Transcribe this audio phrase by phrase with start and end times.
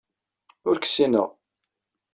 [0.69, 1.29] Ur k-ssineɣ.